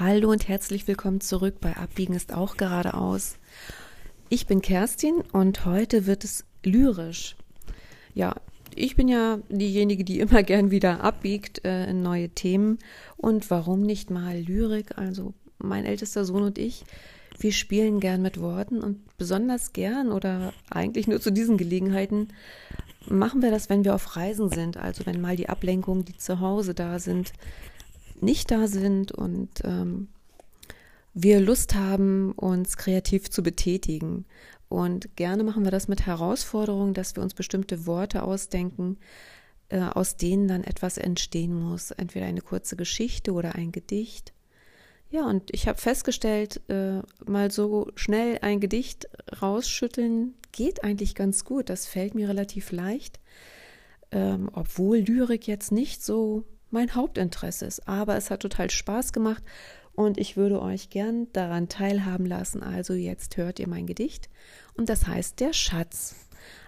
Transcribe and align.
Hallo 0.00 0.30
und 0.30 0.46
herzlich 0.46 0.86
willkommen 0.86 1.20
zurück 1.20 1.56
bei 1.60 1.76
Abbiegen 1.76 2.14
ist 2.14 2.32
auch 2.32 2.56
geradeaus. 2.56 3.36
Ich 4.28 4.46
bin 4.46 4.62
Kerstin 4.62 5.24
und 5.32 5.64
heute 5.64 6.06
wird 6.06 6.22
es 6.22 6.44
lyrisch. 6.64 7.34
Ja, 8.14 8.36
ich 8.76 8.94
bin 8.94 9.08
ja 9.08 9.40
diejenige, 9.48 10.04
die 10.04 10.20
immer 10.20 10.42
gern 10.44 10.70
wieder 10.70 11.02
abbiegt 11.02 11.64
äh, 11.64 11.90
in 11.90 12.00
neue 12.00 12.28
Themen. 12.28 12.78
Und 13.16 13.50
warum 13.50 13.82
nicht 13.82 14.08
mal 14.08 14.38
Lyrik? 14.38 14.96
Also 14.96 15.34
mein 15.58 15.84
ältester 15.84 16.24
Sohn 16.24 16.44
und 16.44 16.58
ich, 16.58 16.84
wir 17.40 17.50
spielen 17.50 17.98
gern 17.98 18.22
mit 18.22 18.40
Worten 18.40 18.78
und 18.78 19.00
besonders 19.16 19.72
gern 19.72 20.12
oder 20.12 20.52
eigentlich 20.70 21.08
nur 21.08 21.20
zu 21.20 21.32
diesen 21.32 21.56
Gelegenheiten 21.56 22.28
machen 23.08 23.42
wir 23.42 23.50
das, 23.50 23.68
wenn 23.68 23.84
wir 23.84 23.96
auf 23.96 24.14
Reisen 24.14 24.48
sind. 24.48 24.76
Also 24.76 25.06
wenn 25.06 25.20
mal 25.20 25.34
die 25.34 25.48
Ablenkungen, 25.48 26.04
die 26.04 26.16
zu 26.16 26.38
Hause 26.38 26.72
da 26.74 27.00
sind, 27.00 27.32
nicht 28.22 28.50
da 28.50 28.66
sind 28.66 29.12
und 29.12 29.50
ähm, 29.64 30.08
wir 31.14 31.40
Lust 31.40 31.74
haben, 31.74 32.32
uns 32.32 32.76
kreativ 32.76 33.30
zu 33.30 33.42
betätigen. 33.42 34.24
Und 34.68 35.16
gerne 35.16 35.42
machen 35.42 35.64
wir 35.64 35.70
das 35.70 35.88
mit 35.88 36.06
Herausforderungen, 36.06 36.94
dass 36.94 37.16
wir 37.16 37.22
uns 37.22 37.34
bestimmte 37.34 37.86
Worte 37.86 38.22
ausdenken, 38.22 38.98
äh, 39.70 39.80
aus 39.80 40.16
denen 40.16 40.46
dann 40.46 40.62
etwas 40.62 40.98
entstehen 40.98 41.54
muss. 41.54 41.90
Entweder 41.90 42.26
eine 42.26 42.42
kurze 42.42 42.76
Geschichte 42.76 43.32
oder 43.32 43.54
ein 43.54 43.72
Gedicht. 43.72 44.32
Ja, 45.10 45.26
und 45.26 45.52
ich 45.54 45.66
habe 45.66 45.78
festgestellt, 45.78 46.60
äh, 46.68 47.00
mal 47.24 47.50
so 47.50 47.90
schnell 47.94 48.38
ein 48.42 48.60
Gedicht 48.60 49.08
rausschütteln 49.40 50.34
geht 50.52 50.84
eigentlich 50.84 51.14
ganz 51.14 51.44
gut. 51.44 51.70
Das 51.70 51.86
fällt 51.86 52.14
mir 52.14 52.28
relativ 52.28 52.72
leicht, 52.72 53.18
ähm, 54.10 54.50
obwohl 54.52 54.98
Lyrik 54.98 55.46
jetzt 55.46 55.72
nicht 55.72 56.04
so 56.04 56.44
mein 56.70 56.94
Hauptinteresse 56.94 57.66
ist. 57.66 57.88
Aber 57.88 58.16
es 58.16 58.30
hat 58.30 58.40
total 58.40 58.70
Spaß 58.70 59.12
gemacht 59.12 59.42
und 59.94 60.18
ich 60.18 60.36
würde 60.36 60.62
euch 60.62 60.90
gern 60.90 61.26
daran 61.32 61.68
teilhaben 61.68 62.26
lassen. 62.26 62.62
Also 62.62 62.94
jetzt 62.94 63.36
hört 63.36 63.58
ihr 63.58 63.68
mein 63.68 63.86
Gedicht 63.86 64.28
und 64.74 64.88
das 64.88 65.06
heißt 65.06 65.40
der 65.40 65.52
Schatz. 65.52 66.14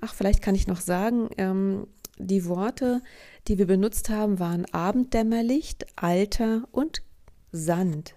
Ach, 0.00 0.14
vielleicht 0.14 0.42
kann 0.42 0.54
ich 0.54 0.66
noch 0.66 0.80
sagen, 0.80 1.28
ähm, 1.38 1.86
die 2.18 2.44
Worte, 2.46 3.02
die 3.48 3.58
wir 3.58 3.66
benutzt 3.66 4.08
haben, 4.08 4.38
waren 4.38 4.66
Abenddämmerlicht, 4.66 5.86
Alter 5.96 6.68
und 6.70 7.02
Sand. 7.50 8.14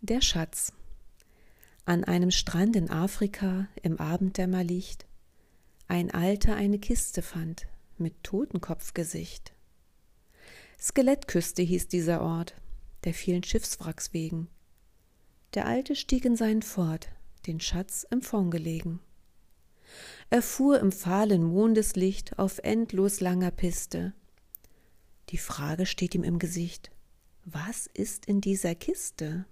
Der 0.00 0.20
Schatz. 0.20 0.72
An 1.84 2.04
einem 2.04 2.30
Strand 2.30 2.76
in 2.76 2.90
Afrika 2.90 3.66
im 3.82 3.98
Abenddämmerlicht 3.98 5.06
ein 5.88 6.10
Alter 6.10 6.54
eine 6.54 6.78
Kiste 6.78 7.22
fand 7.22 7.66
mit 8.00 8.22
Totenkopfgesicht. 8.22 9.52
Skelettküste 10.80 11.62
hieß 11.62 11.88
dieser 11.88 12.20
Ort, 12.22 12.54
der 13.04 13.14
vielen 13.14 13.42
Schiffswracks 13.42 14.12
wegen. 14.12 14.48
Der 15.54 15.66
Alte 15.66 15.96
stieg 15.96 16.24
in 16.24 16.36
seinen 16.36 16.62
Fort, 16.62 17.08
den 17.46 17.60
Schatz 17.60 18.06
im 18.10 18.22
Fond 18.22 18.50
gelegen. 18.50 19.00
Er 20.30 20.42
fuhr 20.42 20.78
im 20.80 20.92
fahlen 20.92 21.42
Mondeslicht 21.42 22.38
auf 22.38 22.58
endlos 22.58 23.20
langer 23.20 23.50
Piste. 23.50 24.12
Die 25.30 25.38
Frage 25.38 25.86
steht 25.86 26.14
ihm 26.14 26.22
im 26.22 26.38
Gesicht: 26.38 26.90
Was 27.44 27.86
ist 27.94 28.26
in 28.26 28.40
dieser 28.40 28.74
Kiste? 28.74 29.46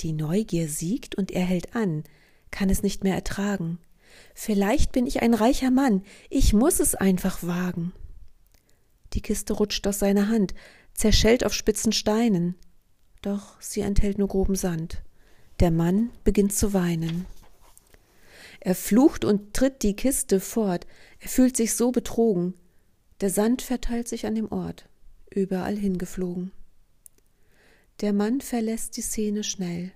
Die 0.00 0.12
Neugier 0.12 0.68
siegt 0.68 1.14
und 1.14 1.30
er 1.30 1.44
hält 1.44 1.76
an, 1.76 2.02
kann 2.50 2.68
es 2.70 2.82
nicht 2.82 3.04
mehr 3.04 3.14
ertragen. 3.14 3.78
Vielleicht 4.34 4.92
bin 4.92 5.06
ich 5.06 5.22
ein 5.22 5.34
reicher 5.34 5.70
Mann, 5.70 6.02
ich 6.30 6.52
muss 6.52 6.80
es 6.80 6.94
einfach 6.94 7.42
wagen. 7.42 7.92
Die 9.12 9.20
Kiste 9.20 9.52
rutscht 9.52 9.86
aus 9.86 9.98
seiner 9.98 10.28
Hand, 10.28 10.54
zerschellt 10.94 11.44
auf 11.44 11.52
spitzen 11.52 11.92
Steinen. 11.92 12.56
Doch 13.20 13.60
sie 13.60 13.80
enthält 13.80 14.18
nur 14.18 14.28
groben 14.28 14.56
Sand. 14.56 15.02
Der 15.60 15.70
Mann 15.70 16.10
beginnt 16.24 16.54
zu 16.54 16.72
weinen. 16.72 17.26
Er 18.60 18.74
flucht 18.74 19.24
und 19.24 19.54
tritt 19.54 19.82
die 19.82 19.94
Kiste 19.94 20.40
fort. 20.40 20.86
Er 21.18 21.28
fühlt 21.28 21.56
sich 21.56 21.74
so 21.74 21.90
betrogen. 21.90 22.54
Der 23.20 23.30
Sand 23.30 23.62
verteilt 23.62 24.08
sich 24.08 24.26
an 24.26 24.34
dem 24.34 24.50
Ort, 24.50 24.88
überall 25.30 25.76
hingeflogen. 25.76 26.52
Der 28.00 28.12
Mann 28.12 28.40
verlässt 28.40 28.96
die 28.96 29.02
Szene 29.02 29.44
schnell. 29.44 29.92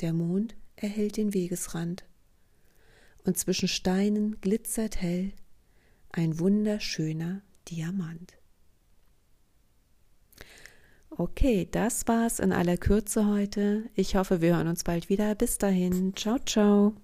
Der 0.00 0.12
Mond 0.12 0.54
erhellt 0.76 1.16
den 1.16 1.34
Wegesrand. 1.34 2.04
Und 3.26 3.36
zwischen 3.36 3.66
Steinen 3.66 4.40
glitzert 4.40 5.02
hell 5.02 5.32
ein 6.12 6.38
wunderschöner 6.38 7.42
Diamant. 7.68 8.34
Okay, 11.10 11.66
das 11.70 12.06
war's 12.06 12.38
in 12.38 12.52
aller 12.52 12.76
Kürze 12.76 13.26
heute. 13.26 13.90
Ich 13.94 14.16
hoffe, 14.16 14.40
wir 14.40 14.54
hören 14.54 14.68
uns 14.68 14.84
bald 14.84 15.08
wieder. 15.08 15.34
Bis 15.34 15.58
dahin. 15.58 16.14
Ciao, 16.14 16.38
ciao. 16.38 16.94